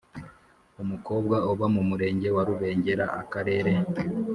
umukobwa 0.83 1.35
uba 1.51 1.65
mu 1.75 1.81
Murenge 1.89 2.27
wa 2.35 2.41
Rubengera 2.47 3.05
Akarere 3.21 3.71